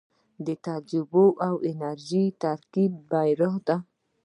د 0.45 0.47
تجربې 0.65 1.27
او 1.47 1.53
انرژۍ 1.69 2.25
ترکیب 2.43 2.91
بریالی 3.09 3.51
دی 3.67 3.77